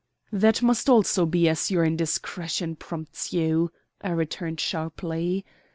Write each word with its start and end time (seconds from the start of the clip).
"That 0.31 0.63
must 0.63 0.89
also 0.89 1.27
be 1.27 1.47
as 1.47 1.69
your 1.69 1.83
indiscretion 1.85 2.75
prompts 2.77 3.33
you," 3.33 3.71
I 4.01 4.09
returned 4.09 4.59
sharply. 4.59 5.45